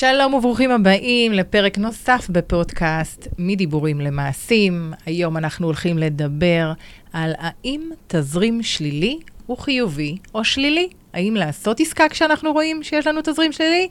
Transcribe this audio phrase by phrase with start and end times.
[0.00, 4.92] שלום וברוכים הבאים לפרק נוסף בפודקאסט מדיבורים למעשים.
[5.06, 6.72] היום אנחנו הולכים לדבר
[7.12, 10.88] על האם תזרים שלילי הוא חיובי או שלילי.
[11.12, 13.88] האם לעשות עסקה כשאנחנו רואים שיש לנו תזרים שלילי,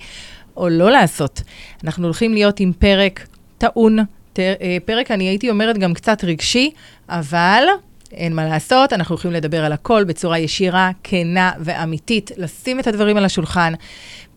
[0.57, 1.41] או לא לעשות.
[1.83, 3.27] אנחנו הולכים להיות עם פרק
[3.57, 3.99] טעון,
[4.39, 6.71] אה, פרק, אני הייתי אומרת, גם קצת רגשי,
[7.09, 7.63] אבל
[8.11, 13.17] אין מה לעשות, אנחנו הולכים לדבר על הכל בצורה ישירה, כנה ואמיתית, לשים את הדברים
[13.17, 13.73] על השולחן.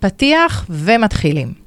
[0.00, 1.59] פתיח ומתחילים.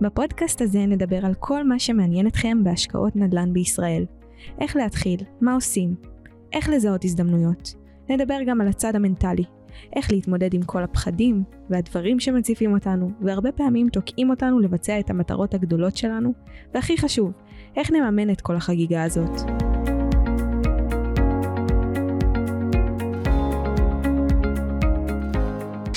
[0.00, 4.04] בפודקאסט הזה נדבר על כל מה שמעניין אתכם בהשקעות נדל"ן בישראל.
[4.60, 5.94] איך להתחיל, מה עושים,
[6.52, 7.74] איך לזהות הזדמנויות.
[8.08, 9.44] נדבר גם על הצד המנטלי,
[9.96, 15.54] איך להתמודד עם כל הפחדים והדברים שמציפים אותנו, והרבה פעמים תוקעים אותנו לבצע את המטרות
[15.54, 16.32] הגדולות שלנו,
[16.74, 17.32] והכי חשוב,
[17.76, 19.67] איך נממן את כל החגיגה הזאת.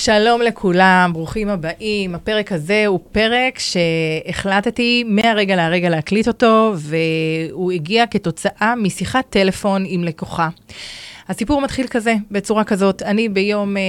[0.03, 2.15] שלום לכולם, ברוכים הבאים.
[2.15, 10.03] הפרק הזה הוא פרק שהחלטתי מהרגע להרגע להקליט אותו, והוא הגיע כתוצאה משיחת טלפון עם
[10.03, 10.49] לקוחה.
[11.31, 13.01] הסיפור מתחיל כזה, בצורה כזאת.
[13.01, 13.81] אני ביום אה,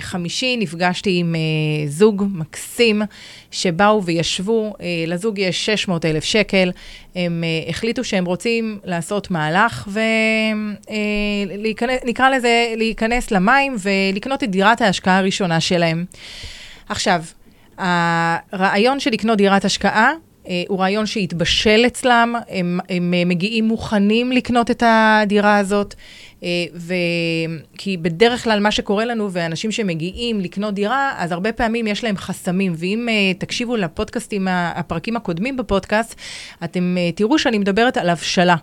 [0.00, 1.40] חמישי נפגשתי עם אה,
[1.88, 3.02] זוג מקסים
[3.50, 6.70] שבאו וישבו, אה, לזוג יש 600 אלף שקל,
[7.14, 9.88] הם אה, החליטו שהם רוצים לעשות מהלך
[11.58, 16.04] ונקרא אה, לזה להיכנס למים ולקנות את דירת ההשקעה הראשונה שלהם.
[16.88, 17.22] עכשיו,
[17.78, 20.12] הרעיון של לקנות דירת השקעה
[20.48, 25.94] אה, הוא רעיון שהתבשל אצלם, הם, הם מגיעים מוכנים לקנות את הדירה הזאת.
[26.42, 26.94] אה, ו...
[27.78, 32.16] כי בדרך כלל מה שקורה לנו, ואנשים שמגיעים לקנות דירה, אז הרבה פעמים יש להם
[32.16, 32.72] חסמים.
[32.76, 36.14] ואם uh, תקשיבו לפודקאסטים, הפרקים הקודמים בפודקאסט,
[36.64, 38.56] אתם uh, תראו שאני מדברת על הבשלה.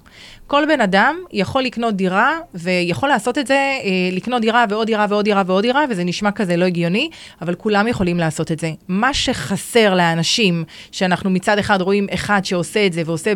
[0.52, 3.80] כל בן אדם יכול לקנות דירה, ויכול לעשות את זה, אה,
[4.12, 7.10] לקנות דירה ועוד דירה ועוד דירה ועוד דירה, וזה נשמע כזה לא הגיוני,
[7.42, 8.72] אבל כולם יכולים לעשות את זה.
[8.88, 13.34] מה שחסר לאנשים, שאנחנו מצד אחד רואים אחד שעושה את זה, ועושה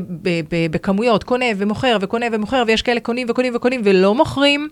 [0.72, 4.68] בכמויות, קונה ומוכר וקונה ומוכר, ויש כאלה קונים וקונים וקונים ולא מוכרים,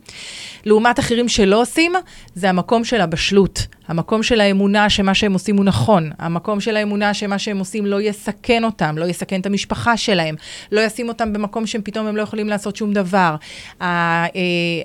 [0.65, 1.93] לעומת אחרים שלא עושים,
[2.35, 3.67] זה המקום של הבשלות.
[3.87, 8.01] המקום של האמונה שמה שהם עושים הוא נכון, המקום של האמונה שמה שהם עושים לא
[8.01, 10.35] יסכן אותם, לא יסכן את המשפחה שלהם,
[10.71, 13.35] לא ישים אותם במקום שהם פתאום הם לא יכולים לעשות שום דבר.
[13.81, 14.25] אה,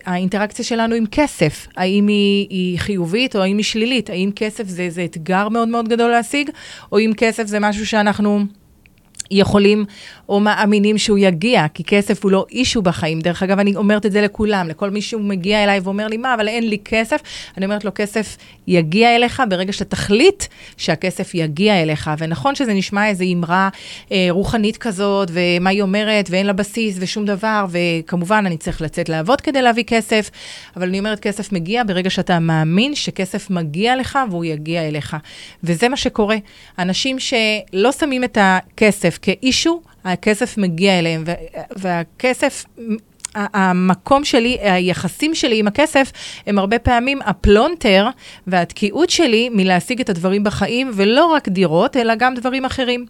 [0.07, 4.91] האינטראקציה שלנו עם כסף, האם היא, היא חיובית או האם היא שלילית, האם כסף זה,
[4.91, 6.51] זה אתגר מאוד מאוד גדול להשיג,
[6.93, 8.45] או אם כסף זה משהו שאנחנו...
[9.31, 9.85] יכולים
[10.29, 13.21] או מאמינים שהוא יגיע, כי כסף הוא לא אישו בחיים.
[13.21, 16.35] דרך אגב, אני אומרת את זה לכולם, לכל מי שהוא מגיע אליי ואומר לי, מה,
[16.35, 17.21] אבל אין לי כסף,
[17.57, 20.45] אני אומרת לו, כסף יגיע אליך ברגע שתחליט
[20.77, 22.11] שהכסף יגיע אליך.
[22.19, 23.69] ונכון שזה נשמע איזו אמרה
[24.13, 29.09] אה, רוחנית כזאת, ומה היא אומרת, ואין לה בסיס ושום דבר, וכמובן, אני צריך לצאת
[29.09, 30.31] לעבוד כדי להביא כסף,
[30.77, 35.17] אבל אני אומרת, כסף מגיע ברגע שאתה מאמין שכסף מגיע לך והוא יגיע אליך.
[35.65, 36.37] וזה מה שקורה.
[36.79, 41.25] אנשים שלא שמים את הכסף כ issue, הכסף מגיע אליהם,
[41.77, 42.65] והכסף
[43.35, 46.13] המקום שלי, היחסים שלי עם הכסף,
[46.47, 48.09] הם הרבה פעמים הפלונטר
[48.47, 53.07] והתקיעות שלי מלהשיג את הדברים בחיים, ולא רק דירות, אלא גם דברים אחרים.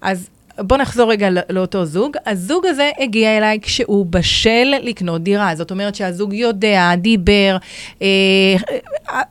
[0.00, 2.16] אז בואו נחזור רגע לאותו זוג.
[2.26, 5.54] הזוג הזה הגיע אליי כשהוא בשל לקנות דירה.
[5.54, 7.56] זאת אומרת שהזוג יודע, דיבר,
[8.02, 8.08] אה,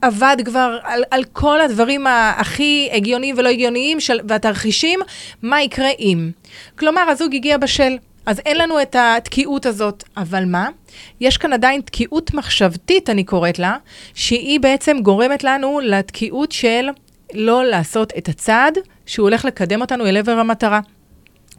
[0.01, 4.99] עבד כבר על, על כל הדברים הכי הגיוניים ולא הגיוניים של, והתרחישים,
[5.41, 6.31] מה יקרה אם.
[6.79, 7.97] כלומר, הזוג הגיע בשל.
[8.25, 10.03] אז אין לנו את התקיעות הזאת.
[10.17, 10.69] אבל מה?
[11.21, 13.75] יש כאן עדיין תקיעות מחשבתית, אני קוראת לה,
[14.13, 16.89] שהיא בעצם גורמת לנו לתקיעות של
[17.33, 20.79] לא לעשות את הצעד שהוא הולך לקדם אותנו אל עבר המטרה.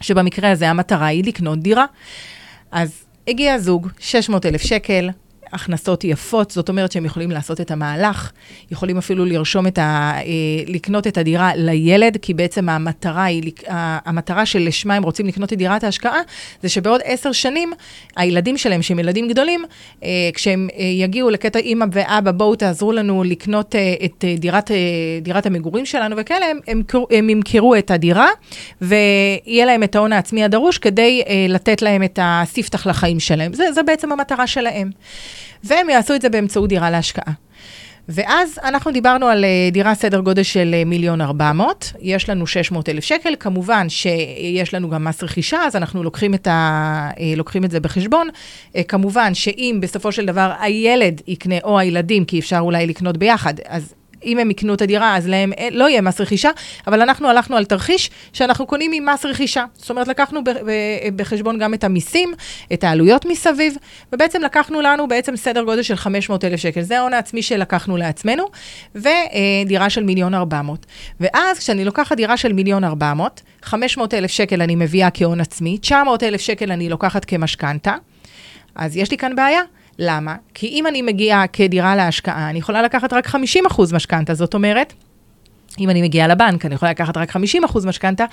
[0.02, 1.84] שבמקרה הזה המטרה היא לקנות דירה.
[2.72, 5.10] אז הגיע זוג, 600 אלף שקל,
[5.52, 8.32] הכנסות יפות, זאת אומרת שהם יכולים לעשות את המהלך,
[8.70, 10.12] יכולים אפילו לרשום את ה...
[10.16, 10.22] אה,
[10.66, 15.84] לקנות את הדירה לילד, כי בעצם המטרה היא, המטרה שלשמה הם רוצים לקנות את דירת
[15.84, 16.20] ההשקעה,
[16.62, 17.72] זה שבעוד עשר שנים,
[18.16, 19.64] הילדים שלהם, שהם ילדים גדולים,
[20.02, 23.74] אה, כשהם אה, יגיעו לקטע אימא ואבא, בואו תעזרו לנו לקנות
[24.04, 24.70] את דירת,
[25.22, 28.28] דירת המגורים שלנו וכאלה, הם, הם, הם ימכרו את הדירה,
[28.80, 33.52] ויהיה להם את ההון העצמי הדרוש כדי לתת להם את הספתח לחיים שלהם.
[33.52, 34.90] זה, זה בעצם המטרה שלהם.
[35.64, 37.32] והם יעשו את זה באמצעות דירה להשקעה.
[38.08, 42.46] ואז אנחנו דיברנו על אה, דירה סדר גודל של אה, מיליון ארבע מאות, יש לנו
[42.46, 47.32] 600 אלף שקל, כמובן שיש לנו גם מס רכישה, אז אנחנו לוקחים את, ה, אה,
[47.36, 48.28] לוקחים את זה בחשבון.
[48.88, 53.94] כמובן שאם בסופו של דבר הילד יקנה, או הילדים, כי אפשר אולי לקנות ביחד, אז
[54.24, 56.50] אם הם יקנו את הדירה, אז להם אה, לא יהיה מס רכישה,
[56.86, 59.64] אבל אנחנו הלכנו על תרחיש שאנחנו קונים עם מס רכישה.
[59.74, 60.40] זאת אומרת, לקחנו
[61.16, 62.32] בחשבון גם את המיסים,
[62.72, 63.74] את העלויות מסביב,
[64.12, 66.82] ובעצם לקחנו לנו בעצם סדר גודל של 500 אלף שקל.
[66.82, 68.44] זה ההון העצמי שלקחנו לעצמנו,
[68.94, 70.86] ודירה של מיליון 400.
[71.20, 76.22] ואז כשאני לוקחת דירה של מיליון 400, 500 אלף שקל אני מביאה כהון עצמי, 900
[76.22, 77.94] אלף שקל אני לוקחת כמשכנתה,
[78.74, 79.62] אז יש לי כאן בעיה.
[79.98, 80.36] למה?
[80.54, 83.34] כי אם אני מגיעה כדירה להשקעה, אני יכולה לקחת רק 50%
[83.92, 84.92] משכנתה, זאת אומרת,
[85.78, 87.38] אם אני מגיעה לבנק, אני יכולה לקחת רק 50%
[87.86, 88.24] משכנתה,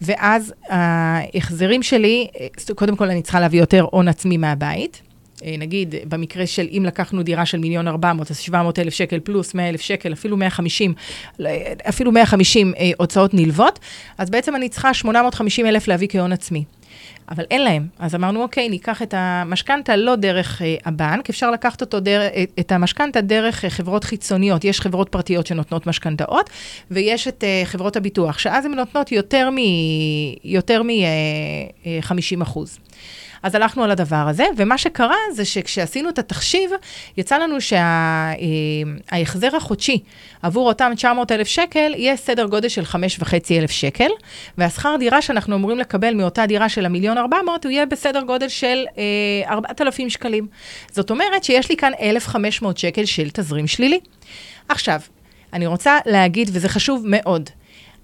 [0.00, 2.26] ואז ההחזרים שלי,
[2.74, 5.02] קודם כל אני צריכה להביא יותר הון עצמי מהבית.
[5.44, 9.54] אה, נגיד, במקרה של אם לקחנו דירה של מיליון 400, אז 700 אלף שקל פלוס
[9.54, 10.94] 100 אלף שקל, אפילו 150,
[11.88, 13.78] אפילו 150 אה, הוצאות נלוות,
[14.18, 16.64] אז בעצם אני צריכה 850 אלף להביא כהון עצמי.
[17.30, 17.86] אבל אין להם.
[17.98, 22.44] אז אמרנו, אוקיי, ניקח את המשכנתה לא דרך אה, הבנק, אפשר לקחת אותו דר, אה,
[22.60, 24.64] את המשכנתה דרך אה, חברות חיצוניות.
[24.64, 26.50] יש חברות פרטיות שנותנות משכנתאות,
[26.90, 32.78] ויש את אה, חברות הביטוח, שאז הן נותנות יותר מ-50 אה, אחוז.
[33.42, 36.70] אז הלכנו על הדבר הזה, ומה שקרה זה שכשעשינו את התחשיב,
[37.16, 39.98] יצא לנו שההחזר שה, החודשי
[40.42, 44.08] עבור אותם 900 אלף שקל יהיה סדר גודל של 5,500 אלף שקל,
[44.58, 48.84] והשכר דירה שאנחנו אמורים לקבל מאותה דירה של המיליון 400, הוא יהיה בסדר גודל של
[48.98, 50.46] אה, 4,000 שקלים.
[50.90, 54.00] זאת אומרת שיש לי כאן 1,500 שקל של תזרים שלילי.
[54.68, 55.00] עכשיו,
[55.52, 57.50] אני רוצה להגיד, וזה חשוב מאוד,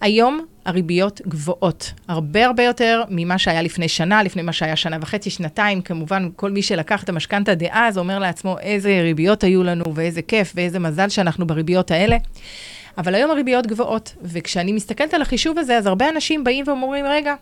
[0.00, 5.31] היום הריביות גבוהות, הרבה הרבה יותר ממה שהיה לפני שנה, לפני מה שהיה שנה וחצי,
[5.31, 5.82] שנתיים.
[5.82, 10.52] כמובן, כל מי שלקח את המשכנתה דאז אומר לעצמו איזה ריביות היו לנו ואיזה כיף
[10.54, 12.16] ואיזה מזל שאנחנו בריביות האלה.
[12.98, 17.34] אבל היום הריביות גבוהות, וכשאני מסתכלת על החישוב הזה, אז הרבה אנשים באים ואומרים, רגע,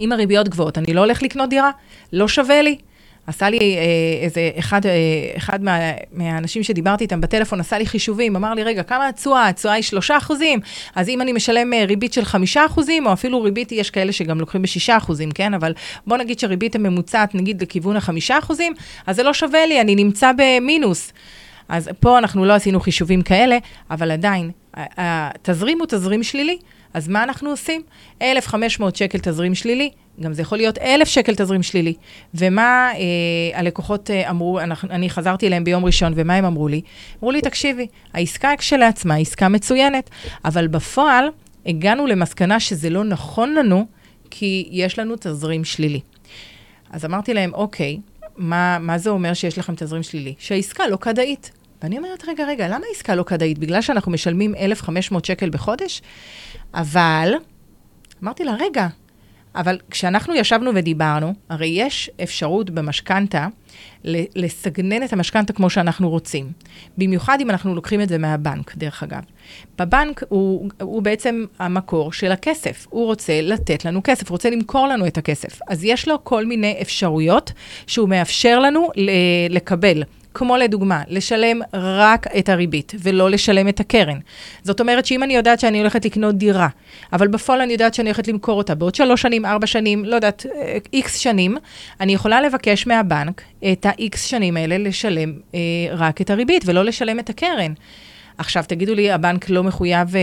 [0.00, 1.70] אם הריביות גבוהות, אני לא הולך לקנות דירה,
[2.12, 2.78] לא שווה לי.
[3.28, 4.92] עשה לי אה, איזה אחד, אה,
[5.36, 5.78] אחד מה,
[6.12, 9.48] מהאנשים שדיברתי איתם בטלפון, עשה לי חישובים, אמר לי, רגע, כמה התשואה?
[9.48, 10.60] התשואה היא 3 אחוזים,
[10.94, 14.40] אז אם אני משלם אה, ריבית של 5 אחוזים, או אפילו ריבית, יש כאלה שגם
[14.40, 15.54] לוקחים ב-6 אחוזים, כן?
[15.54, 15.72] אבל
[16.06, 18.72] בוא נגיד שריבית הממוצעת, נגיד לכיוון ה-5 אחוזים,
[19.06, 21.12] אז זה לא שווה לי, אני נמצא במינוס.
[21.68, 23.58] אז פה אנחנו לא עשינו חישובים כאלה,
[23.90, 26.58] אבל עדיין, התזרים הוא תזרים שלילי.
[26.94, 27.82] אז מה אנחנו עושים?
[28.22, 29.90] 1,500 שקל תזרים שלילי,
[30.20, 31.94] גם זה יכול להיות 1,000 שקל תזרים שלילי.
[32.34, 36.80] ומה אה, הלקוחות אה, אמרו, אני, אני חזרתי אליהם ביום ראשון, ומה הם אמרו לי?
[37.18, 40.10] אמרו לי, תקשיבי, העסקה כשלעצמה היא עסקה מצוינת,
[40.44, 41.28] אבל בפועל
[41.66, 43.86] הגענו למסקנה שזה לא נכון לנו,
[44.30, 46.00] כי יש לנו תזרים שלילי.
[46.90, 47.98] אז אמרתי להם, אוקיי,
[48.36, 50.34] מה, מה זה אומר שיש לכם תזרים שלילי?
[50.38, 51.50] שהעסקה לא כדאית.
[51.82, 53.58] ואני אומרת, רגע, רגע, למה העסקה לא כדאית?
[53.58, 56.02] בגלל שאנחנו משלמים 1,500 שקל בחודש?
[56.74, 57.34] אבל,
[58.22, 58.88] אמרתי לה, רגע,
[59.54, 63.46] אבל כשאנחנו ישבנו ודיברנו, הרי יש אפשרות במשכנתה
[64.04, 66.52] לסגנן את המשכנתה כמו שאנחנו רוצים.
[66.98, 69.22] במיוחד אם אנחנו לוקחים את זה מהבנק, דרך אגב.
[69.78, 72.86] בבנק הוא, הוא בעצם המקור של הכסף.
[72.90, 75.58] הוא רוצה לתת לנו כסף, רוצה למכור לנו את הכסף.
[75.68, 77.52] אז יש לו כל מיני אפשרויות
[77.86, 78.88] שהוא מאפשר לנו
[79.50, 80.02] לקבל.
[80.34, 84.18] כמו לדוגמה, לשלם רק את הריבית ולא לשלם את הקרן.
[84.62, 86.68] זאת אומרת שאם אני יודעת שאני הולכת לקנות דירה,
[87.12, 90.46] אבל בפועל אני יודעת שאני הולכת למכור אותה בעוד שלוש שנים, ארבע שנים, לא יודעת,
[90.92, 91.56] איקס שנים,
[92.00, 93.42] אני יכולה לבקש מהבנק
[93.72, 95.60] את האיקס שנים האלה לשלם אה,
[95.92, 97.72] רק את הריבית ולא לשלם את הקרן.
[98.38, 100.20] עכשיו, תגידו לי, הבנק לא מחויב אה,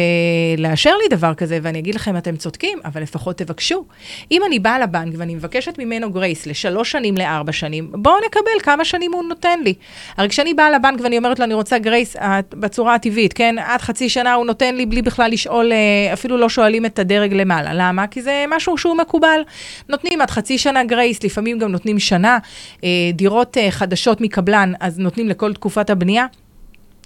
[0.57, 3.85] לאשר לי דבר כזה, ואני אגיד לכם, אתם צודקים, אבל לפחות תבקשו.
[4.31, 8.85] אם אני באה לבנק ואני מבקשת ממנו grace לשלוש שנים, לארבע שנים, בואו נקבל כמה
[8.85, 9.73] שנים הוא נותן לי.
[10.17, 13.55] הרי כשאני באה לבנק ואני אומרת לו, אני רוצה grace אה, בצורה הטבעית, כן?
[13.59, 17.33] עד חצי שנה הוא נותן לי בלי בכלל לשאול, אה, אפילו לא שואלים את הדרג
[17.33, 17.71] למעלה.
[17.73, 18.07] למה?
[18.07, 19.41] כי זה משהו שהוא מקובל.
[19.89, 22.37] נותנים עד חצי שנה grace, לפעמים גם נותנים שנה.
[22.83, 26.25] אה, דירות אה, חדשות מקבלן, אז נותנים לכל תקופת הבנייה.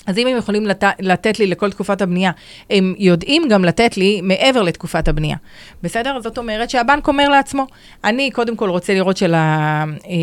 [0.10, 0.84] אז אם הם יכולים לת...
[1.00, 2.32] לתת לי לכל תקופת הבנייה,
[2.70, 5.38] הם יודעים גם לתת לי מעבר לתקופת הבנייה.
[5.84, 6.20] בסדר?
[6.22, 7.68] זאת אומרת שהבנק אומר לעצמו,
[8.04, 9.84] אני קודם כל רוצה לראות של, ה...
[10.08, 10.14] אה,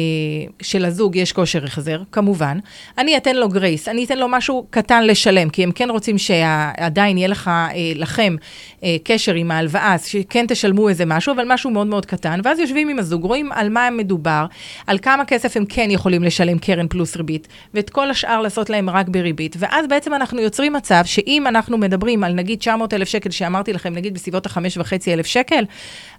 [0.62, 2.58] של הזוג יש כושר החזר, כמובן.
[2.98, 7.18] אני אתן לו גרייס, אני אתן לו משהו קטן לשלם, כי הם כן רוצים שעדיין
[7.18, 8.36] יהיה לך, אה, לכם
[8.84, 12.40] אה, קשר עם ההלוואה, אז שכן תשלמו איזה משהו, אבל משהו מאוד מאוד קטן.
[12.44, 14.46] ואז יושבים עם הזוג, רואים על מה מדובר,
[14.86, 18.90] על כמה כסף הם כן יכולים לשלם קרן פלוס ריבית, ואת כל השאר לעשות להם
[18.90, 19.56] רק בריבית.
[19.88, 24.14] בעצם אנחנו יוצרים מצב שאם אנחנו מדברים על נגיד 900 אלף שקל, שאמרתי לכם, נגיד
[24.14, 25.64] בסביבות ה-5.5 אלף שקל,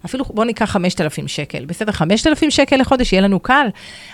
[0.04, 1.92] אפילו בואו ניקח 5,000 שקל, בסדר?
[1.92, 3.66] 5,000 שקל לחודש, יהיה לנו קל.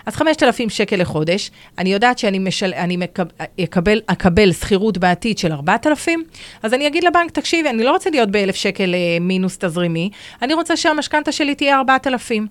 [0.07, 3.23] אז 5,000 שקל לחודש, אני יודעת שאני משל, אני מקב,
[3.61, 6.25] אקבל, אקבל שכירות בעתיד של 4,000,
[6.63, 10.11] אז אני אגיד לבנק, תקשיבי, אני לא רוצה להיות ב-1,000 שקל אה, מינוס תזרימי,
[10.43, 12.47] אני רוצה שהמשכנתה שלי תהיה 4,000.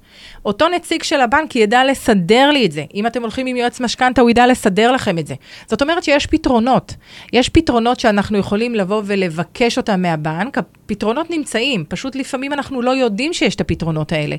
[0.46, 2.84] אותו נציג של הבנק ידע לסדר לי את זה.
[2.94, 5.36] אם אתם הולכים עם יועץ משכנתה, הוא ידע לסדר לכם את זה.
[5.68, 6.73] זאת אומרת שיש פתרונות.
[6.80, 6.96] פתרונות.
[7.34, 13.34] יש פתרונות שאנחנו יכולים לבוא ולבקש אותם מהבנק, הפתרונות נמצאים, פשוט לפעמים אנחנו לא יודעים
[13.34, 14.36] שיש את הפתרונות האלה.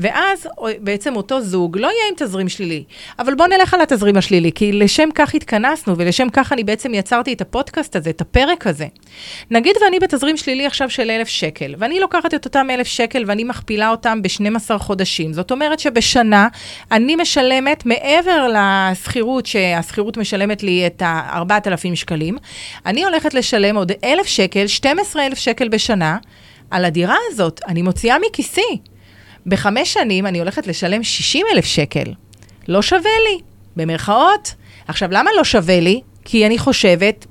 [0.00, 0.48] ואז
[0.80, 2.84] בעצם אותו זוג לא יהיה עם תזרים שלילי.
[3.18, 7.32] אבל בואו נלך על התזרים השלילי, כי לשם כך התכנסנו, ולשם כך אני בעצם יצרתי
[7.32, 8.86] את הפודקאסט הזה, את הפרק הזה.
[9.50, 13.44] נגיד ואני בתזרים שלילי עכשיו של אלף שקל, ואני לוקחת את אותם אלף שקל ואני
[13.44, 15.32] מכפילה אותם ב-12 חודשים.
[15.32, 16.48] זאת אומרת שבשנה
[16.92, 22.36] אני משלמת, מעבר לשכירות, שהשכירות משלמת לי את ה-4,000 שקלים,
[22.86, 26.18] אני הולכת לשלם עוד אלף שקל, 12,000 שקל בשנה,
[26.70, 27.60] על הדירה הזאת.
[27.68, 28.78] אני מוציאה מכיסי.
[29.46, 32.12] בחמש שנים אני הולכת לשלם 60 אלף שקל.
[32.68, 33.38] לא שווה לי,
[33.76, 34.54] במרכאות.
[34.88, 36.00] עכשיו, למה לא שווה לי?
[36.24, 37.26] כי אני חושבת,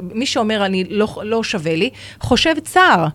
[0.00, 1.90] מי שאומר אני לא, לא שווה לי,
[2.20, 3.06] חושב צער.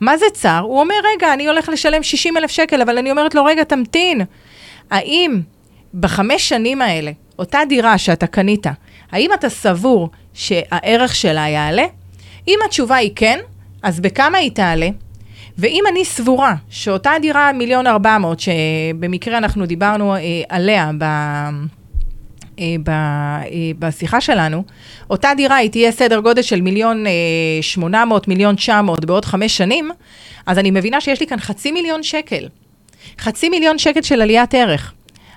[0.00, 0.62] מה זה צער?
[0.62, 4.20] הוא אומר, רגע, אני הולך לשלם 60 אלף שקל, אבל אני אומרת לו, רגע, תמתין.
[4.90, 5.40] האם
[5.94, 8.66] בחמש שנים האלה, אותה דירה שאתה קנית,
[9.12, 11.84] האם אתה סבור שהערך שלה יעלה?
[12.48, 13.38] אם התשובה היא כן,
[13.82, 14.88] אז בכמה היא תעלה?
[15.58, 21.04] ואם אני סבורה שאותה דירה מיליון ארבע מאות, שבמקרה אנחנו דיברנו אה, עליה ב...
[22.60, 23.44] אה, ב, אה,
[23.78, 24.64] בשיחה שלנו,
[25.10, 27.12] אותה דירה היא תהיה סדר גודל של מיליון אה,
[27.60, 29.90] שמונה מאות, מיליון תשע מאות בעוד חמש שנים,
[30.46, 32.48] אז אני מבינה שיש לי כאן חצי מיליון שקל.
[33.18, 34.92] חצי מיליון שקל של עליית ערך.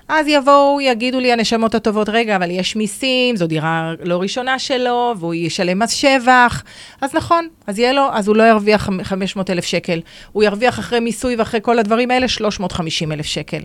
[0.08, 5.14] אז יבואו, יגידו לי הנשמות הטובות, רגע, אבל יש מיסים, זו דירה לא ראשונה שלו,
[5.18, 6.62] והוא ישלם מס שבח.
[7.00, 10.00] אז נכון, אז יהיה לו, אז הוא לא ירוויח 500 אלף שקל.
[10.32, 13.62] הוא ירוויח אחרי מיסוי ואחרי כל הדברים האלה 350 אלף שקל.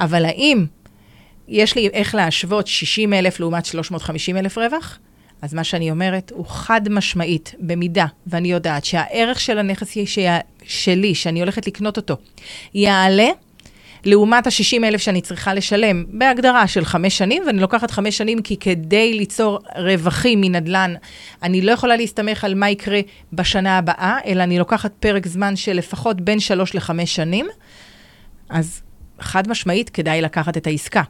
[0.00, 0.64] אבל האם
[1.48, 4.98] יש לי איך להשוות 60 אלף לעומת 350 אלף רווח?
[5.42, 9.94] אז מה שאני אומרת הוא חד משמעית, במידה, ואני יודעת שהערך של הנכס
[10.62, 12.16] שלי, שאני הולכת לקנות אותו,
[12.74, 13.28] יעלה,
[14.04, 18.56] לעומת ה-60 אלף שאני צריכה לשלם, בהגדרה של חמש שנים, ואני לוקחת חמש שנים כי
[18.56, 20.94] כדי ליצור רווחים מנדל"ן,
[21.42, 23.00] אני לא יכולה להסתמך על מה יקרה
[23.32, 27.46] בשנה הבאה, אלא אני לוקחת פרק זמן של לפחות בין שלוש לחמש שנים.
[28.48, 28.82] אז
[29.20, 31.02] חד משמעית כדאי לקחת את העסקה.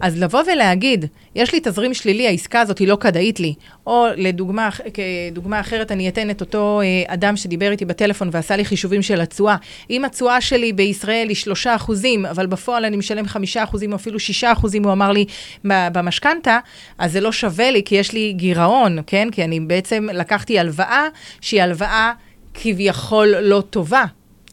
[0.00, 3.54] אז לבוא ולהגיד, יש לי תזרים שלילי, העסקה הזאת היא לא כדאית לי,
[3.86, 8.64] או לדוגמה, כדוגמה אחרת, אני אתן את אותו אה, אדם שדיבר איתי בטלפון ועשה לי
[8.64, 9.56] חישובים של התשואה.
[9.90, 14.18] אם התשואה שלי בישראל היא 3 אחוזים, אבל בפועל אני משלם 5 אחוזים או אפילו
[14.18, 15.24] 6 אחוזים, הוא אמר לי,
[15.64, 16.58] במשכנתה,
[16.98, 19.28] אז זה לא שווה לי, כי יש לי גירעון, כן?
[19.32, 21.06] כי אני בעצם לקחתי הלוואה
[21.40, 22.12] שהיא הלוואה
[22.54, 24.04] כביכול לא טובה.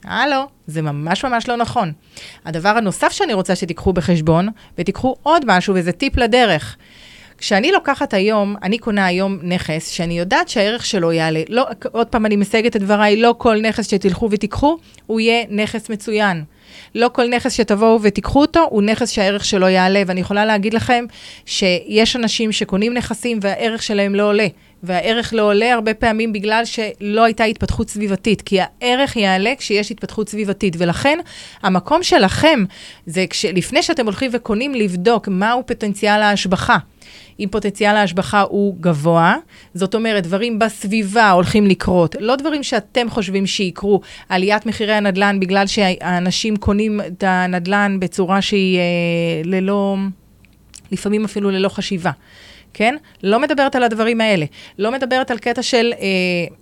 [0.07, 1.91] הלו, זה ממש ממש לא נכון.
[2.45, 6.75] הדבר הנוסף שאני רוצה שתיקחו בחשבון, ותיקחו עוד משהו, וזה טיפ לדרך.
[7.37, 11.41] כשאני לוקחת היום, אני קונה היום נכס שאני יודעת שהערך שלו יעלה.
[11.49, 15.89] לא, עוד פעם, אני מסייגת את דבריי, לא כל נכס שתלכו ותיקחו, הוא יהיה נכס
[15.89, 16.43] מצוין.
[16.95, 20.03] לא כל נכס שתבואו ותיקחו אותו, הוא נכס שהערך שלו יעלה.
[20.07, 21.05] ואני יכולה להגיד לכם
[21.45, 24.47] שיש אנשים שקונים נכסים והערך שלהם לא עולה.
[24.85, 30.29] והערך לא עולה הרבה פעמים בגלל שלא הייתה התפתחות סביבתית, כי הערך יעלה כשיש התפתחות
[30.29, 31.19] סביבתית, ולכן
[31.61, 32.63] המקום שלכם
[33.05, 36.77] זה לפני שאתם הולכים וקונים, לבדוק מהו פוטנציאל ההשבחה.
[37.39, 39.35] אם פוטנציאל ההשבחה הוא גבוה,
[39.73, 45.67] זאת אומרת, דברים בסביבה הולכים לקרות, לא דברים שאתם חושבים שיקרו, עליית מחירי הנדל"ן בגלל
[45.67, 48.83] שהאנשים קונים את הנדל"ן בצורה שהיא אה,
[49.43, 49.97] ללא,
[50.91, 52.11] לפעמים אפילו ללא חשיבה.
[52.75, 52.95] כן?
[53.23, 54.45] לא מדברת על הדברים האלה.
[54.79, 55.93] לא מדברת על קטע של...
[55.99, 56.55] אה,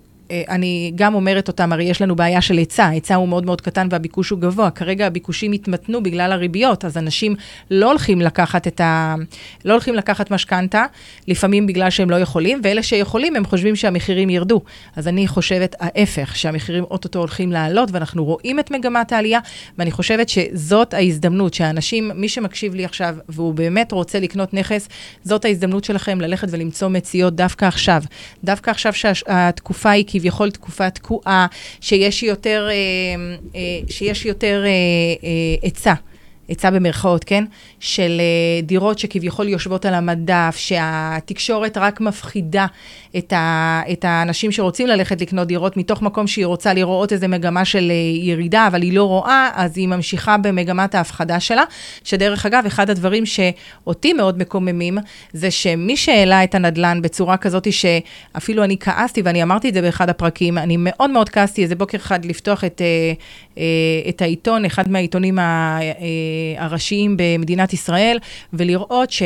[0.50, 3.88] אני גם אומרת אותם, הרי יש לנו בעיה של היצע, היצע הוא מאוד מאוד קטן
[3.92, 4.70] והביקוש הוא גבוה.
[4.72, 7.36] כרגע הביקושים התמתנו בגלל הריביות, אז אנשים
[7.72, 9.16] לא הולכים לקחת את ה...
[9.66, 10.86] לא הולכים לקחת משכנתה,
[11.28, 14.62] לפעמים בגלל שהם לא יכולים, ואלה שיכולים, הם חושבים שהמחירים ירדו.
[14.96, 19.40] אז אני חושבת ההפך, שהמחירים אוטוטו הולכים לעלות, ואנחנו רואים את מגמת העלייה,
[19.78, 24.90] ואני חושבת שזאת ההזדמנות, שאנשים, מי שמקשיב לי עכשיו, והוא באמת רוצה לקנות נכס,
[25.24, 28.04] זאת ההזדמנות שלכם ללכת ולמצוא מציאות דווקא עכשיו.
[28.44, 31.48] דווקא עכשיו שהתקופה היא כביכול תקופה תקועה,
[31.82, 32.74] שיש יותר, אה,
[33.56, 33.60] אה,
[35.62, 35.90] היצע.
[35.92, 36.13] אה,
[36.48, 37.44] היצע במרכאות, כן?
[37.80, 42.66] של uh, דירות שכביכול יושבות על המדף, שהתקשורת רק מפחידה
[43.18, 47.66] את, ה, את האנשים שרוצים ללכת לקנות דירות, מתוך מקום שהיא רוצה לראות איזה מגמה
[47.66, 51.64] של uh, ירידה, אבל היא לא רואה, אז היא ממשיכה במגמת ההפחדה שלה.
[52.04, 54.98] שדרך אגב, אחד הדברים שאותי מאוד מקוממים,
[55.34, 60.10] זה שמי שהעלה את הנדלן בצורה כזאת שאפילו אני כעסתי, ואני אמרתי את זה באחד
[60.10, 62.82] הפרקים, אני מאוד מאוד כעסתי איזה בוקר אחד לפתוח את,
[63.56, 63.60] uh,
[64.10, 65.80] את העיתון, אחד מהעיתונים ה...
[66.58, 68.18] הראשיים במדינת ישראל,
[68.54, 69.24] ולראות ש...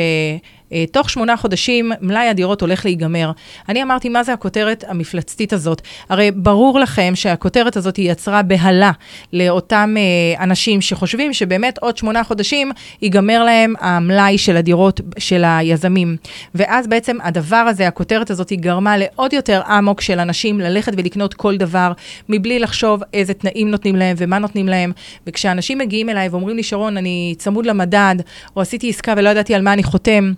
[0.72, 3.30] אה, תוך שמונה חודשים מלאי הדירות הולך להיגמר.
[3.68, 5.82] אני אמרתי, מה זה הכותרת המפלצתית הזאת?
[6.08, 8.92] הרי ברור לכם שהכותרת הזאת היא יצרה בהלה
[9.32, 12.70] לאותם אה, אנשים שחושבים שבאמת עוד שמונה חודשים
[13.02, 16.16] ייגמר להם המלאי של הדירות של היזמים.
[16.54, 21.34] ואז בעצם הדבר הזה, הכותרת הזאת, היא גרמה לעוד יותר אמוק של אנשים ללכת ולקנות
[21.34, 21.92] כל דבר,
[22.28, 24.92] מבלי לחשוב איזה תנאים נותנים להם ומה נותנים להם.
[25.26, 28.16] וכשאנשים מגיעים אליי ואומרים לי, שרון, אני צמוד למדד,
[28.56, 30.32] או עשיתי עסקה ולא ידעתי על מה אני חותם,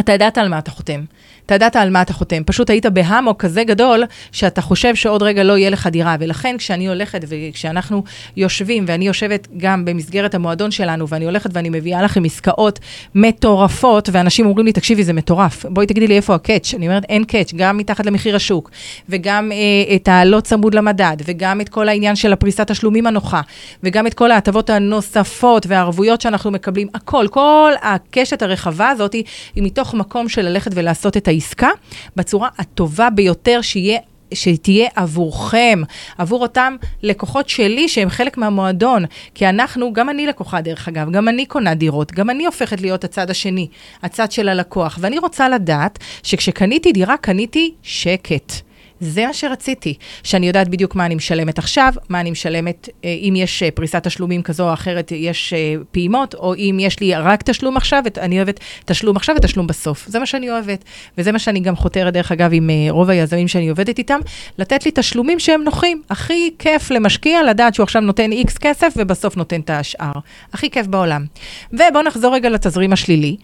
[0.00, 1.04] אתה ידעת על מה אתה חותם.
[1.50, 2.42] אתה ידעת על מה אתה חותם.
[2.46, 6.16] פשוט היית בהמוק כזה גדול, שאתה חושב שעוד רגע לא יהיה לך דירה.
[6.20, 8.04] ולכן כשאני הולכת וכשאנחנו
[8.36, 12.78] יושבים, ואני יושבת גם במסגרת המועדון שלנו, ואני הולכת ואני מביאה לכם עסקאות
[13.14, 15.66] מטורפות, ואנשים אומרים לי, תקשיבי, זה מטורף.
[15.66, 16.74] בואי תגידי לי איפה הקאץ'.
[16.74, 18.70] אני אומרת, אין קאץ', גם מתחת למחיר השוק,
[19.08, 23.40] וגם אה, את הלא צמוד למדד, וגם את כל העניין של הפריסת תשלומים הנוחה,
[23.82, 26.88] וגם את כל ההטבות הנוספות והערבויות שאנחנו מקבלים.
[26.94, 29.24] הכל, כל הקשת הרחבה הזאת היא
[29.56, 31.68] מתוך מקום של ללכת ולעשות את העסקה
[32.16, 33.98] בצורה הטובה ביותר שיהיה
[34.34, 35.82] שתהיה עבורכם,
[36.18, 39.04] עבור אותם לקוחות שלי שהם חלק מהמועדון.
[39.34, 43.04] כי אנחנו, גם אני לקוחה דרך אגב, גם אני קונה דירות, גם אני הופכת להיות
[43.04, 43.68] הצד השני,
[44.02, 44.98] הצד של הלקוח.
[45.00, 48.69] ואני רוצה לדעת שכשקניתי דירה, קניתי שקט.
[49.00, 53.34] זה מה שרציתי, שאני יודעת בדיוק מה אני משלמת עכשיו, מה אני משלמת, אה, אם
[53.36, 57.42] יש אה, פריסת תשלומים כזו או אחרת, יש אה, פעימות, או אם יש לי רק
[57.42, 60.06] תשלום עכשיו, אני אוהבת תשלום עכשיו ותשלום בסוף.
[60.06, 60.84] זה מה שאני אוהבת,
[61.18, 64.20] וזה מה שאני גם חותרת, דרך אגב, עם רוב היזמים שאני עובדת איתם,
[64.58, 66.02] לתת לי תשלומים שהם נוחים.
[66.10, 70.12] הכי כיף למשקיע לדעת שהוא עכשיו נותן איקס כסף ובסוף נותן את השאר.
[70.52, 71.24] הכי כיף בעולם.
[71.72, 73.36] ובואו נחזור רגע לתזרים השלילי.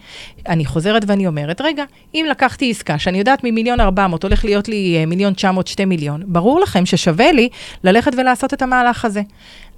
[0.49, 1.85] אני חוזרת ואני אומרת, רגע,
[2.15, 6.23] אם לקחתי עסקה שאני יודעת ממיליון ארבע מאות הולך להיות לי מיליון 900, 2 מיליון,
[6.26, 7.49] ברור לכם ששווה לי
[7.85, 9.23] ללכת ולעשות את המהלך הזה.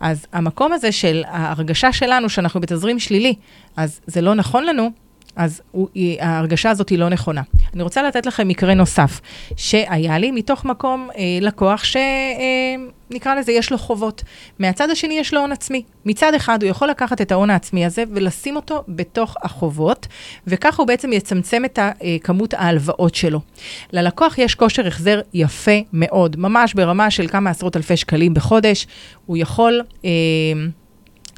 [0.00, 3.34] אז המקום הזה של ההרגשה שלנו שאנחנו בתזרים שלילי,
[3.76, 4.90] אז זה לא נכון לנו,
[5.38, 5.88] אז הוא,
[6.21, 7.42] ההרגשה הזאת היא לא נכונה.
[7.75, 9.21] אני רוצה לתת לכם מקרה נוסף,
[9.57, 14.23] שהיה לי מתוך מקום אה, לקוח שנקרא אה, לזה, יש לו חובות.
[14.59, 15.83] מהצד השני יש לו הון עצמי.
[16.04, 20.07] מצד אחד הוא יכול לקחת את ההון העצמי הזה ולשים אותו בתוך החובות,
[20.47, 21.92] וככה הוא בעצם יצמצם את אה,
[22.23, 23.40] כמות ההלוואות שלו.
[23.92, 28.87] ללקוח יש כושר החזר יפה מאוד, ממש ברמה של כמה עשרות אלפי שקלים בחודש.
[29.26, 29.83] הוא יכול...
[30.04, 30.11] אה,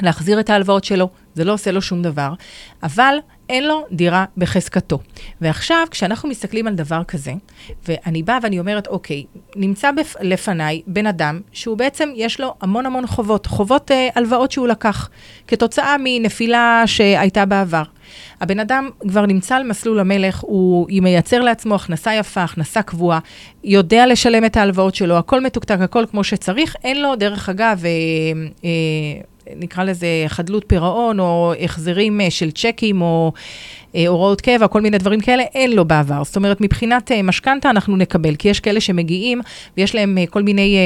[0.03, 2.33] להחזיר את ההלוואות שלו, זה לא עושה לו שום דבר,
[2.83, 3.15] אבל
[3.51, 4.99] אין לו דירה בחזקתו.
[5.41, 7.33] ועכשיו, כשאנחנו מסתכלים על דבר כזה,
[7.89, 9.25] ואני באה ואני אומרת, אוקיי,
[9.57, 10.15] נמצא בפ...
[10.21, 15.09] לפניי בן אדם שהוא בעצם, יש לו המון המון חובות, חובות אה, הלוואות שהוא לקח,
[15.47, 17.83] כתוצאה מנפילה שהייתה בעבר.
[18.41, 23.19] הבן אדם כבר נמצא על מסלול המלך, הוא מייצר לעצמו הכנסה יפה, הכנסה קבועה,
[23.65, 26.77] יודע לשלם את ההלוואות שלו, הכל מתוקתק, הכל כמו שצריך.
[26.85, 27.91] אין לו, דרך אגב, אה,
[28.65, 29.21] אה,
[29.57, 33.33] נקרא לזה חדלות פירעון, או החזרים אה, של צ'קים, או
[33.95, 36.25] אה, הוראות קבע, כל מיני דברים כאלה, אין לו בעבר.
[36.25, 39.41] זאת אומרת, מבחינת אה, משכנתה אנחנו נקבל, כי יש כאלה שמגיעים
[39.77, 40.77] ויש להם כל מיני,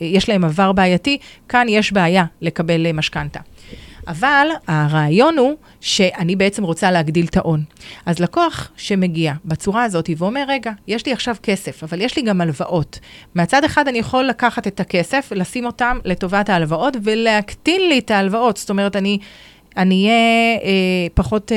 [0.00, 3.40] יש להם עבר בעייתי, כאן יש בעיה לקבל משכנתה.
[4.08, 7.62] אבל הרעיון הוא שאני בעצם רוצה להגדיל את ההון.
[8.06, 12.40] אז לקוח שמגיע בצורה הזאת ואומר, רגע, יש לי עכשיו כסף, אבל יש לי גם
[12.40, 12.98] הלוואות.
[13.34, 18.56] מהצד אחד אני יכול לקחת את הכסף, לשים אותם לטובת ההלוואות ולהקטין לי את ההלוואות.
[18.56, 19.18] זאת אומרת, אני...
[19.76, 21.56] אני אהיה אה, פחות, אה,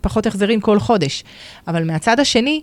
[0.00, 1.24] פחות החזרים כל חודש.
[1.68, 2.60] אבל מהצד השני,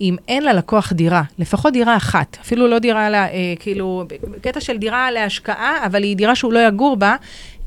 [0.00, 4.04] אם אין ללקוח דירה, לפחות דירה אחת, אפילו לא דירה, לה, אה, כאילו,
[4.42, 7.16] קטע של דירה להשקעה, אבל היא דירה שהוא לא יגור בה,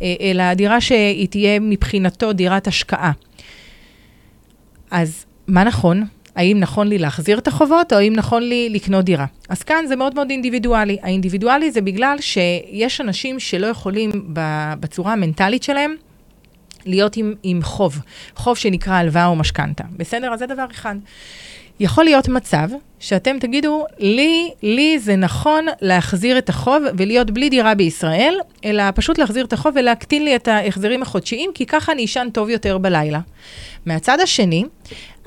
[0.01, 3.11] אה, אלא דירה שהיא תהיה מבחינתו דירת השקעה.
[4.91, 6.03] אז מה נכון?
[6.35, 9.25] האם נכון לי להחזיר את החובות, או האם נכון לי לקנות דירה?
[9.49, 10.97] אז כאן זה מאוד מאוד אינדיבידואלי.
[11.01, 14.11] האינדיבידואלי זה בגלל שיש אנשים שלא יכולים
[14.79, 15.95] בצורה המנטלית שלהם
[16.85, 17.99] להיות עם, עם חוב,
[18.35, 19.83] חוב שנקרא הלוואה או משכנתה.
[19.97, 20.33] בסדר?
[20.33, 20.95] אז זה דבר אחד.
[21.79, 27.75] יכול להיות מצב שאתם תגידו, לי, לי זה נכון להחזיר את החוב ולהיות בלי דירה
[27.75, 28.35] בישראל,
[28.65, 32.49] אלא פשוט להחזיר את החוב ולהקטין לי את ההחזרים החודשיים, כי ככה אני אשן טוב
[32.49, 33.19] יותר בלילה.
[33.85, 34.63] מהצד השני,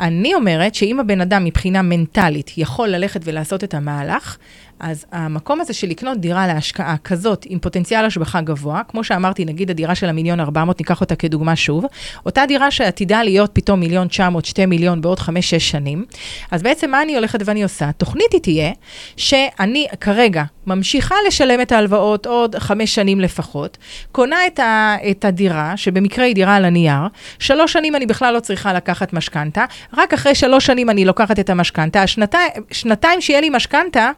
[0.00, 4.37] אני אומרת שאם הבן אדם מבחינה מנטלית יכול ללכת ולעשות את המהלך,
[4.81, 9.71] אז המקום הזה של לקנות דירה להשקעה כזאת עם פוטנציאל השבחה גבוה, כמו שאמרתי, נגיד
[9.71, 11.85] הדירה של המיליון 400, ניקח אותה כדוגמה שוב,
[12.27, 15.23] אותה דירה שעתידה להיות פתאום מיליון 900, 2 מיליון בעוד 5-6
[15.59, 16.05] שנים,
[16.51, 17.93] אז בעצם מה אני הולכת ואני עושה?
[17.93, 18.73] תוכנית היא תהיה
[19.17, 23.79] שאני כרגע ממשיכה לשלם את ההלוואות עוד 5 שנים לפחות,
[24.12, 27.03] קונה את, ה, את הדירה, שבמקרה היא דירה על הנייר,
[27.38, 29.64] שלוש שנים אני בכלל לא צריכה לקחת משכנתה,
[29.97, 34.11] רק אחרי שלוש שנים אני לוקחת את המשכנתה, השנתיים, שנתיים שיהיה לי משכנתה,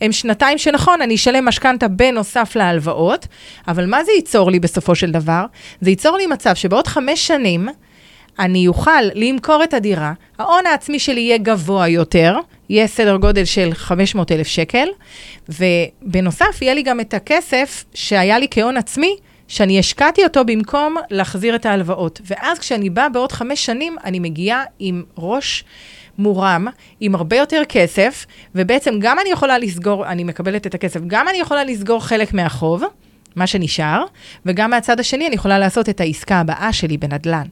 [0.00, 3.26] הם שנתיים שנכון, אני אשלם משכנתה בנוסף להלוואות,
[3.68, 5.44] אבל מה זה ייצור לי בסופו של דבר?
[5.80, 7.68] זה ייצור לי מצב שבעוד חמש שנים,
[8.38, 12.36] אני אוכל למכור את הדירה, ההון העצמי שלי יהיה גבוה יותר,
[12.68, 14.88] יהיה סדר גודל של 500 אלף שקל,
[15.48, 19.16] ובנוסף, יהיה לי גם את הכסף שהיה לי כהון עצמי,
[19.48, 22.20] שאני השקעתי אותו במקום להחזיר את ההלוואות.
[22.24, 25.64] ואז כשאני באה בעוד חמש שנים, אני מגיעה עם ראש
[26.18, 26.66] מורם,
[27.00, 31.38] עם הרבה יותר כסף, ובעצם גם אני יכולה לסגור, אני מקבלת את הכסף, גם אני
[31.38, 32.82] יכולה לסגור חלק מהחוב,
[33.36, 34.04] מה שנשאר,
[34.46, 37.46] וגם מהצד השני אני יכולה לעשות את העסקה הבאה שלי בנדל"ן.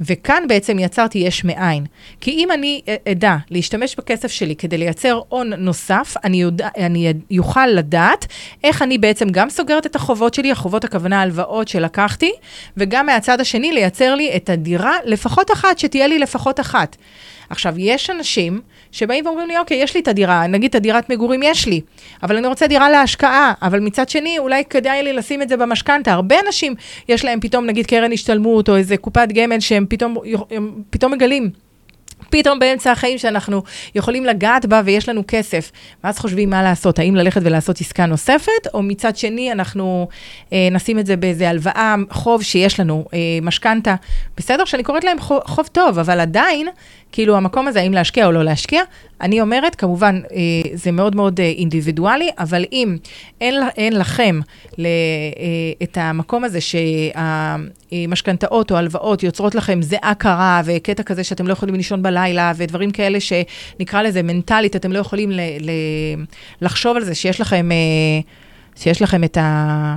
[0.00, 1.84] וכאן בעצם יצרתי יש מאין.
[2.20, 7.66] כי אם אני אדע להשתמש בכסף שלי כדי לייצר הון נוסף, אני, יודע, אני יוכל
[7.66, 8.26] לדעת
[8.64, 12.32] איך אני בעצם גם סוגרת את החובות שלי, החובות הכוונה הלוואות שלקחתי,
[12.76, 16.96] וגם מהצד השני לייצר לי את הדירה, לפחות אחת, שתהיה לי לפחות אחת.
[17.52, 18.60] עכשיו, יש אנשים
[18.92, 21.80] שבאים ואומרים לי, אוקיי, יש לי את הדירה, נגיד את הדירת מגורים יש לי,
[22.22, 26.12] אבל אני רוצה דירה להשקעה, אבל מצד שני, אולי כדאי לי לשים את זה במשכנתה.
[26.12, 26.74] הרבה אנשים,
[27.08, 30.16] יש להם פתאום, נגיד, קרן השתלמות, או איזה קופת גמל שהם פתאום,
[30.90, 31.50] פתאום מגלים.
[32.30, 33.62] פתאום באמצע החיים שאנחנו
[33.94, 35.72] יכולים לגעת בה ויש לנו כסף.
[36.04, 40.08] ואז חושבים מה לעשות, האם ללכת ולעשות עסקה נוספת, או מצד שני אנחנו
[40.52, 43.94] אה, נשים את זה באיזה הלוואה, חוב שיש לנו, אה, משכנתה.
[44.36, 46.68] בסדר שאני קוראת להם חוב, חוב טוב, אבל עדיין
[47.12, 48.82] כאילו המקום הזה, האם להשקיע או לא להשקיע,
[49.20, 50.38] אני אומרת, כמובן, אה,
[50.74, 52.96] זה מאוד מאוד אה, אינדיבידואלי, אבל אם
[53.40, 54.40] אין, אין לכם
[54.78, 54.90] ל, אה,
[55.82, 56.58] את המקום הזה
[57.92, 62.90] שהמשכנתאות או הלוואות יוצרות לכם זיעה קרה וקטע כזה שאתם לא יכולים לישון בלילה ודברים
[62.90, 65.70] כאלה שנקרא לזה מנטלית, אתם לא יכולים ל, ל,
[66.60, 67.68] לחשוב על זה שיש לכם,
[68.76, 69.96] שיש לכם את ה...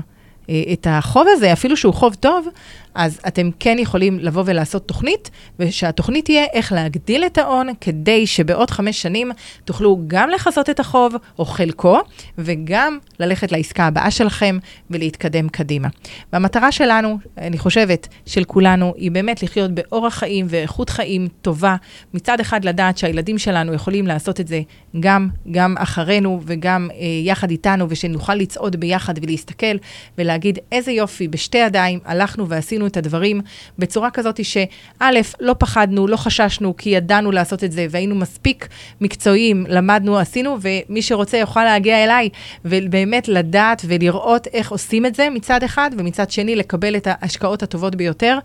[0.74, 2.48] את החוב הזה, אפילו שהוא חוב טוב,
[2.96, 5.30] אז אתם כן יכולים לבוא ולעשות תוכנית,
[5.60, 9.32] ושהתוכנית תהיה איך להגדיל את ההון, כדי שבעוד חמש שנים
[9.66, 12.00] תוכלו גם לכסות את החוב, או חלקו,
[12.38, 14.58] וגם ללכת לעסקה הבאה שלכם
[14.90, 15.88] ולהתקדם קדימה.
[16.34, 21.76] והמטרה שלנו, אני חושבת, של כולנו, היא באמת לחיות באורח חיים ואיכות חיים טובה.
[22.14, 24.62] מצד אחד לדעת שהילדים שלנו יכולים לעשות את זה
[25.00, 29.76] גם, גם אחרינו וגם אה, יחד איתנו, ושנוכל לצעוד ביחד ולהסתכל
[30.18, 33.42] ולהגיד, איזה יופי, בשתי ידיים הלכנו ועשינו עשינו את הדברים
[33.80, 35.06] בצורה כזאת שא',
[35.40, 38.68] לא פחדנו, לא חששנו, כי ידענו לעשות את זה, והיינו מספיק
[39.02, 42.30] מקצועיים, למדנו, עשינו, ומי שרוצה יוכל להגיע אליי,
[42.66, 47.96] ובאמת לדעת ולראות איך עושים את זה מצד אחד, ומצד שני לקבל את ההשקעות הטובות
[47.96, 48.40] ביותר,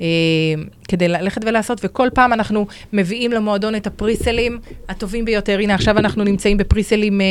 [0.00, 0.06] אה,
[0.88, 5.58] כדי ללכת ולעשות, וכל פעם אנחנו מביאים למועדון את הפריסלים הטובים ביותר.
[5.58, 7.26] הנה, עכשיו אנחנו נמצאים בפריסלים אה,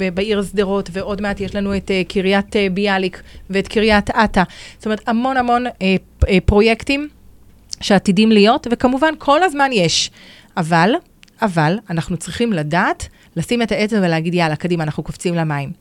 [0.00, 4.42] אה, בעיר שדרות, ועוד מעט יש לנו את אה, קריית אה, ביאליק ואת קריית אתא.
[4.76, 5.59] זאת אומרת, המון המון...
[5.60, 5.96] המון אה,
[6.28, 7.08] אה, פרויקטים
[7.80, 10.10] שעתידים להיות, וכמובן כל הזמן יש.
[10.56, 10.90] אבל,
[11.42, 15.72] אבל, אנחנו צריכים לדעת, לשים את האצבע ולהגיד, יאללה, קדימה, אנחנו קופצים למים.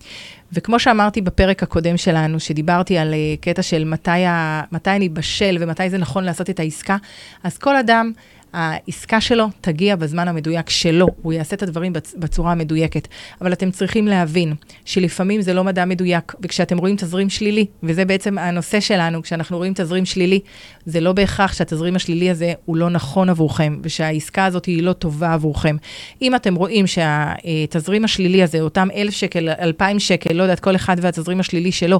[0.53, 5.57] וכמו שאמרתי בפרק הקודם שלנו, שדיברתי על uh, קטע של מתי, ה, מתי אני בשל
[5.59, 6.97] ומתי זה נכון לעשות את העסקה,
[7.43, 8.11] אז כל אדם
[8.53, 13.07] העסקה שלו תגיע בזמן המדויק שלו, הוא יעשה את הדברים בצורה המדויקת.
[13.41, 14.53] אבל אתם צריכים להבין
[14.85, 19.73] שלפעמים זה לא מדע מדויק, וכשאתם רואים תזרים שלילי, וזה בעצם הנושא שלנו, כשאנחנו רואים
[19.73, 20.39] תזרים שלילי,
[20.85, 25.33] זה לא בהכרח שהתזרים השלילי הזה הוא לא נכון עבורכם, ושהעסקה הזאת היא לא טובה
[25.33, 25.75] עבורכם.
[26.21, 30.95] אם אתם רואים שהתזרים השלילי הזה, אותם אלף שקל, אלפיים שקל, לא יודעת, כל אחד
[31.01, 31.99] והתזרים השלילי שלו,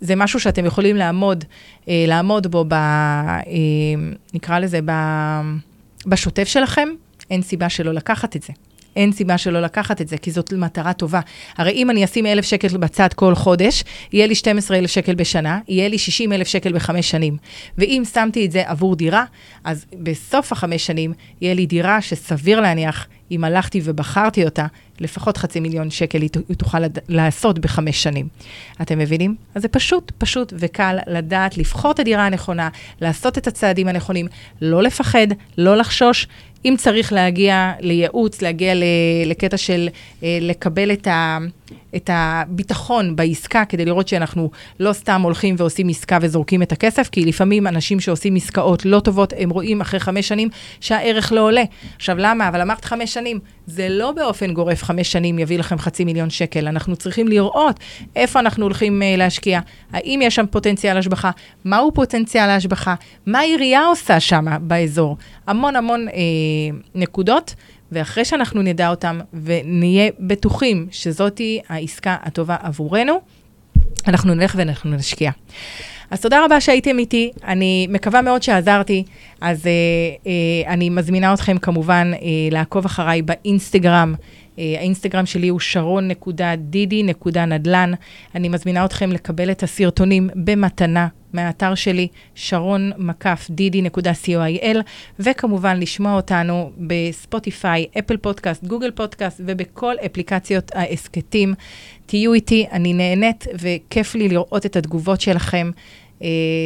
[0.00, 1.44] זה משהו שאתם יכולים לעמוד,
[1.88, 2.72] אה, לעמוד בו ב...
[2.72, 3.42] אה,
[4.34, 4.90] נקרא לזה ב...
[6.06, 6.88] בשוטף שלכם,
[7.30, 8.52] אין סיבה שלא לקחת את זה.
[8.96, 11.20] אין סיבה שלא לקחת את זה, כי זאת מטרה טובה.
[11.56, 15.60] הרי אם אני אשים אלף שקל בצד כל חודש, יהיה לי 12 אלף שקל בשנה,
[15.68, 17.36] יהיה לי 60 אלף שקל בחמש שנים.
[17.78, 19.24] ואם שמתי את זה עבור דירה,
[19.64, 24.66] אז בסוף החמש שנים, יהיה לי דירה שסביר להניח, אם הלכתי ובחרתי אותה,
[25.00, 26.78] לפחות חצי מיליון שקל היא תוכל
[27.08, 28.28] לעשות בחמש שנים.
[28.82, 29.34] אתם מבינים?
[29.54, 32.68] אז זה פשוט, פשוט וקל לדעת לבחור את הדירה הנכונה,
[33.00, 34.26] לעשות את הצעדים הנכונים,
[34.60, 35.26] לא לפחד,
[35.58, 36.26] לא לחשוש.
[36.64, 38.74] אם צריך להגיע לייעוץ, להגיע
[39.26, 39.88] לקטע של
[40.22, 41.38] אה, לקבל את ה...
[41.96, 44.50] את הביטחון בעסקה, כדי לראות שאנחנו
[44.80, 49.32] לא סתם הולכים ועושים עסקה וזורקים את הכסף, כי לפעמים אנשים שעושים עסקאות לא טובות,
[49.38, 50.48] הם רואים אחרי חמש שנים
[50.80, 51.62] שהערך לא עולה.
[51.96, 52.48] עכשיו, למה?
[52.48, 53.38] אבל אמרת חמש שנים.
[53.66, 56.68] זה לא באופן גורף חמש שנים יביא לכם חצי מיליון שקל.
[56.68, 57.80] אנחנו צריכים לראות
[58.16, 59.60] איפה אנחנו הולכים uh, להשקיע,
[59.92, 61.30] האם יש שם פוטנציאל השבחה,
[61.64, 62.94] מהו פוטנציאל ההשבחה,
[63.26, 65.16] מה העירייה עושה שם באזור.
[65.46, 66.12] המון המון uh,
[66.94, 67.54] נקודות.
[67.94, 73.20] ואחרי שאנחנו נדע אותם ונהיה בטוחים שזאתי העסקה הטובה עבורנו,
[74.06, 75.30] אנחנו נלך ואנחנו נשקיע.
[76.12, 79.04] אז תודה רבה שהייתם איתי, אני מקווה מאוד שעזרתי,
[79.40, 79.72] אז אה,
[80.26, 82.18] אה, אני מזמינה אתכם כמובן אה,
[82.50, 84.14] לעקוב אחריי באינסטגרם.
[84.58, 87.92] אה, האינסטגרם שלי הוא שרון.דידי.נדל"ן.
[88.34, 94.76] אני מזמינה אתכם לקבל את הסרטונים במתנה מהאתר שלי, שרון מקף דידי.co.il,
[95.18, 101.54] וכמובן לשמוע אותנו בספוטיפיי, אפל פודקאסט, גוגל פודקאסט ובכל אפליקציות ההסכתים.
[102.06, 105.70] תהיו איתי, אני נהנית וכיף לי לראות את התגובות שלכם.
[106.18, 106.24] Uh,